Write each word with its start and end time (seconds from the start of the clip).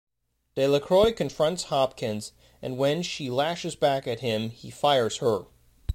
Delacroix 0.55 1.11
confronts 1.11 1.65
Hopkins, 1.65 2.31
and 2.59 2.79
when 2.79 3.03
she 3.03 3.29
lashes 3.29 3.75
back 3.75 4.07
at 4.07 4.21
him, 4.21 4.49
he 4.49 4.71
fires 4.71 5.17
her. 5.17 5.45